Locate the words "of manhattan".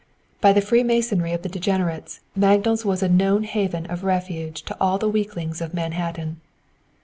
5.61-6.41